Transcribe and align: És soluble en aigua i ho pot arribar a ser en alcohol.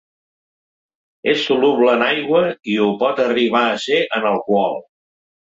És 1.33 1.43
soluble 1.49 1.91
en 1.97 2.05
aigua 2.05 2.41
i 2.73 2.79
ho 2.87 2.89
pot 3.03 3.23
arribar 3.27 3.63
a 3.69 3.77
ser 3.85 4.01
en 4.19 4.27
alcohol. 4.33 4.77